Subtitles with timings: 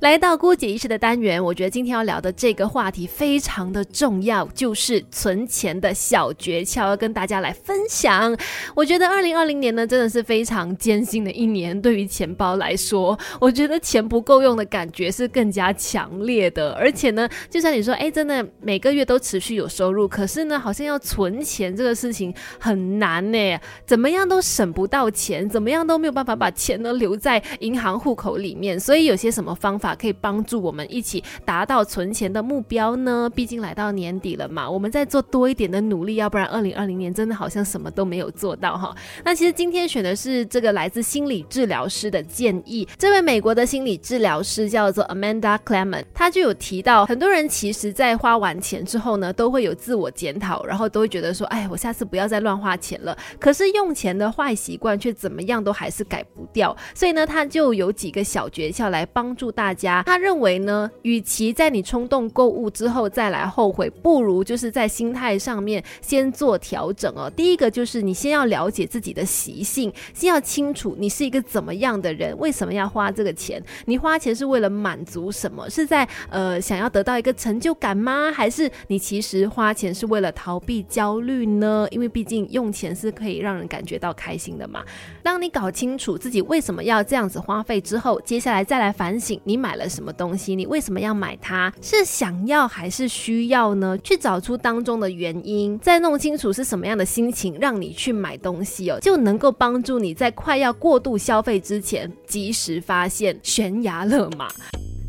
[0.00, 8.34] 来到姑姐仪式的单元，我觉得今天要聊的这个话题非常的重要，就是存钱的小诀窍，要跟大家来分享。
[8.74, 16.72] 我觉得二零二零年呢，真的是非常艰辛的一年，对于钱包来说，我觉得钱不够用的感觉是更加强烈的。
[16.72, 29.89] 而且呢，就像你说，哎，真的每个月都持续有收入，可是呢，好像要存钱这个事情很难呢，怎么样都省不到钱，怎么样都没有办法把钱呢留在银行户口里面，所以有些什么方法？
[29.94, 33.30] 可以帮助我们一起达到存钱的目标呢？
[33.34, 38.94] 毕竟来到年底了嘛，我们再做多一点的努力，要不然二零二零年真的好像什么都没有做到哈。
[39.24, 53.16] 那其实今天选的是这个来自心理治疗师的建议，这位美国的心理治疗师叫做 Amanda Clement，他就有提到，很多人其实在花完钱之后呢，都会有自我检讨，然后都会觉得说，哎，我下次不要再乱花钱了。
[53.38, 59.79] 可是用钱的坏习惯却怎么样都还是改不掉，所以呢，他就有几个小诀窍来帮助大家。
[59.80, 67.30] 家他认为呢，与其在你冲动购物之后再来后悔，不如就是在心态上面先做调整哦。
[67.34, 73.62] 第一个就是你先要了解自己的习性，先要清楚你是一个怎么样的人，为什么要花这个钱？
[73.86, 75.68] 你花钱是为了满足什么？
[75.70, 78.30] 是在呃想要得到一个成就感吗？
[78.30, 81.88] 还是你其实花钱是为了逃避焦虑呢？
[81.90, 84.84] 因为毕竟用钱是可以让人感觉到开心的嘛。
[85.22, 89.69] 当你搞清楚自己为什么要这样子花费之后，接下来再来反省你买。
[89.70, 90.56] 买了什么东西？
[90.56, 91.72] 你为什么要买它？
[91.80, 93.96] 是想要还是需要呢？
[93.98, 104.48] 去找出当中的原因，再弄清楚是什么样的心情让你去买东西哦，就能够帮助你在快要过度消费之前，及时发现悬崖勒马。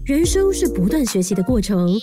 [0.05, 1.95] 人生是不断学习的过程。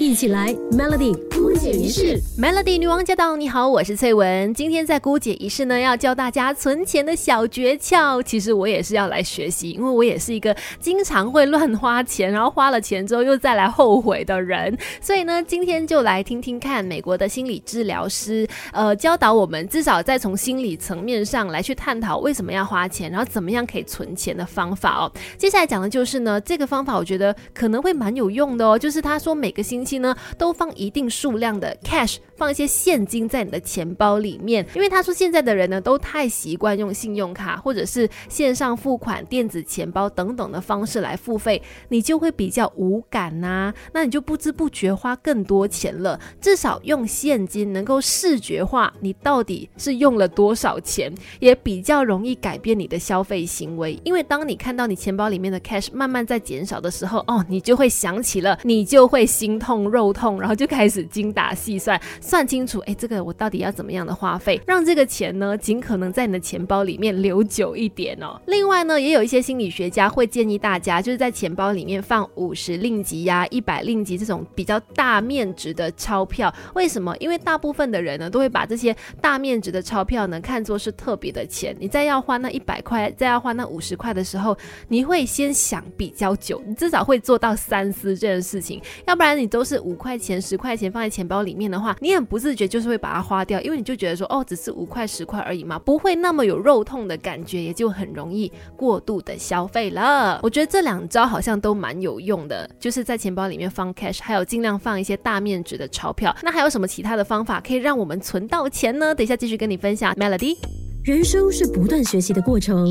[0.00, 3.36] 一起来，Melody 姑姐仪式，Melody 女王驾到！
[3.36, 4.52] 你好，我是翠文。
[4.52, 8.20] 今天在姑姐仪式呢，要教大家存钱的小诀窍。
[8.20, 14.76] 其实我也是要来学习，因为我也是一个经常会乱花钱，然后花了钱之后又再来后悔的人。
[15.00, 25.12] 所以呢，今天就来听听看美国的心理治疗师，呃，教导我们至少在从心理层面上来去探讨为什么要花钱，然后怎么样可以存钱的方法哦。
[25.38, 27.23] 接下来讲的就是呢，这个方法我觉得
[27.54, 28.76] 可能会蛮有用的哦。
[28.76, 46.18] 就是他说每个星期呢，都放一定数量的 cash，放一些现金在你的钱包里面，因为他说现在的人呢，都太习惯用信用卡或者是线上付款、电子钱包等等的方式来付费，你就会比较无感呐，那你就不知不觉花更多钱了。
[46.40, 54.00] 至少用现金能够视觉化你到底是用了多少钱，也比较容易改变你的消费行为。
[54.04, 59.84] 因为当你看到你钱包里面的 cash 慢慢在减少的时候，哦，你就会想起了，你就会心痛。
[59.94, 68.40] 肉痛，然后就开始精打细算，算清楚，哎，这个我到底要怎么样的花费，让这个钱呢，尽可能在你的钱包里面留久一点哦。
[68.46, 76.52] 另外呢，也有一些心理学家会建议大家，就是在钱包里面放五十令吉呀、一百令吉这种比较大面值的钞票。
[76.74, 77.14] 为什么？
[77.18, 81.76] 因为大部分的人呢，都会把这些大面值的钞票呢，看作是特别的钱。
[81.78, 84.56] 你再要花那一百块，再要花那五十块的时候，
[84.88, 89.64] 你会先想比较久，你至少会做到三思这件事情，要不然你都。
[89.64, 100.38] 是五块钱、十块钱放在钱包里面的话，你很不自觉就是会把它花掉，因为你就觉得说，哦，只是五块、十块而已嘛，不会那么有肉痛的感觉，也就很容易过度的消费了。
[100.42, 106.36] 我觉得这两招好像都蛮有用的，就是在钱包里面放 cash，还有尽量放一些大面值的钞票。
[106.42, 109.14] 那还有什么其他的方法可以让我们存到钱呢？
[109.14, 110.14] 等一下继续跟你分享。
[110.16, 110.58] Melody，
[111.04, 112.86] 人生是不断学习的过程，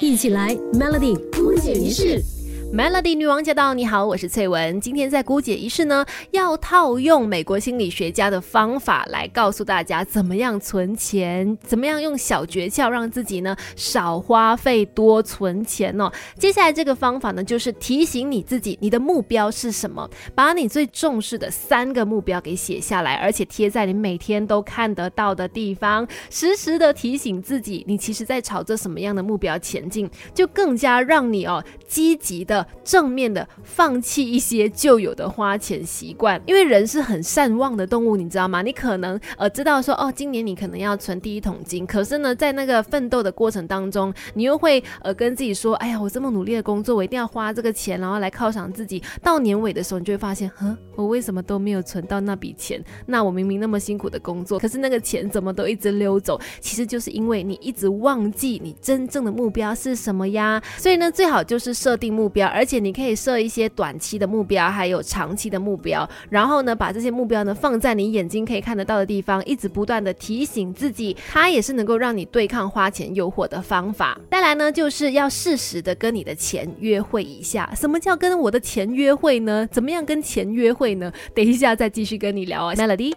[0.00, 2.39] 一起来 Melody 不解一式。
[2.72, 3.74] Melody 女王驾到！
[3.74, 4.80] 你好，我是翠文。
[4.80, 16.08] 今天在姑姐仪式呢，要套用美国心理学家的方法来告诉大家怎么样存钱，怎么样用小诀窍让自己呢少花费多存钱哦。
[16.38, 32.59] 接下来这个方法呢，就是提醒你自己，你的目标是什么，把你最重视的三个目标给写下来，而且贴在你每天都看得到的地方，时时的提醒自己，你其实在朝着什么样的目标前进，就更加让你哦积极的。
[32.84, 38.62] 正面的放弃一些旧有的花钱习惯，因为人是很善忘的动物，你知道吗？
[38.62, 49.02] 你可能呃知道说哦，今年你可能要存第一桶金，可是呢，在那个奋斗的过程当中，你又会呃跟自己说，哎呀，我这么努力的工作，我一定要花这个钱，然后来犒赏自己。
[49.22, 52.82] 到年尾的时候，你就会发现，哼，我为什么都没有存到那笔钱？
[53.06, 56.40] 那我明明那么辛苦的工作，可是那个钱怎么都一直溜走？
[56.60, 60.62] 其实就是因为你一直忘记你真正的目标是什么呀。
[60.76, 62.48] 所以呢，最好就是设定目标。
[62.50, 74.18] 而且你可以设一些短期的目标，还有长期的目标，然后呢，把这些目标呢放在你眼睛可以看得到的地方，一直不断的提醒自己，它也是能够让你对抗花钱诱惑的方法。
[74.30, 77.72] 再来呢，就是要适时的跟你的钱约会一下。
[77.74, 79.68] 什么叫跟我的钱约会呢？
[79.70, 81.12] 怎么样跟钱约会呢？
[81.34, 83.12] 等一下再继续跟你聊啊，Melody。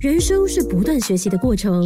[0.00, 1.84] 人生是不断学习的过程，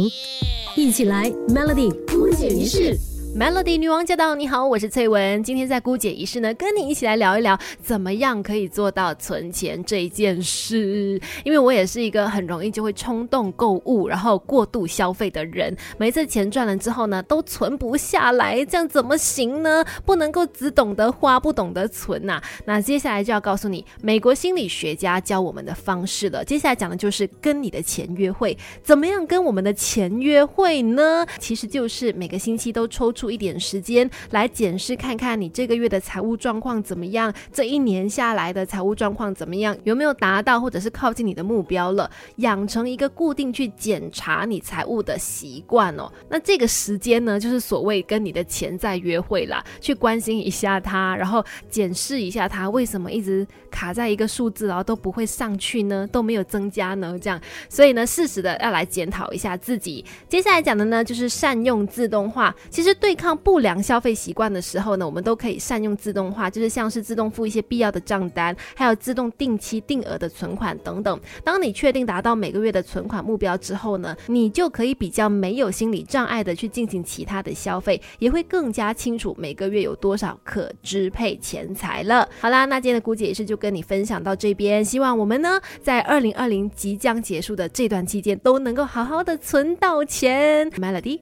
[0.75, 3.10] 一起来 Melody 姑姐一式。
[3.33, 4.35] Melody 女王驾到！
[4.35, 5.41] 你好，我是翠文。
[5.41, 11.19] 今天在姑姐仪式呢，跟你一起来聊一聊，怎么样可以做到存钱这件事。
[11.45, 15.73] 因为我也是一个很容易就会冲动购物，然后过度消费的人。
[15.97, 19.83] 每次钱赚了之后呢，都存不下来，这样怎么行呢？
[20.05, 22.41] 不能够只懂得花，不懂得存呐。
[22.65, 26.43] 那接下来就要告诉你，美国心理学家教我们的方式了。
[26.43, 31.25] 接下来讲的就是跟你的钱约会，怎么样跟我们的钱约会呢？
[31.39, 33.20] 其实就是每个星期都抽出。
[33.21, 42.09] 出一点时间来检视看看你这个月的财务状况怎么样，这一年下来的财务状况怎么样，有没有达到或者是靠近你的目标了？
[42.37, 46.11] 养成一个固定去检查你财务的习惯哦。
[46.29, 57.15] 那这个时间呢，就是所谓跟你的钱在约会啦，去关心一下它，然后检视一下它为什么一直卡在一个数字，然后都不会上去呢，都没有增加呢？
[57.21, 57.39] 这样，
[57.69, 60.03] 所以呢，适时的要来检讨一下自己。
[60.27, 62.55] 接下来讲的呢，就是善用自动化。
[62.71, 63.10] 其实对。
[63.11, 71.19] 对抗不良消费习惯的时候呢，我们都可以善用自动化，就是像是自动付一些必要的账单，还有自动定期定额的存款等等。
[71.43, 82.25] 当你确定达到每个月的存款目标之后呢，你就可以比较没有心理障碍的去进行其他的消费，也会更加清楚每个月有多少可支配钱财了。
[82.39, 90.71] 好啦，那今天的姑姐也是就跟你分享到这边，希望我们呢在二零二零即将结束的这段期间都能够好好的存到钱。
[90.71, 91.19] Melody。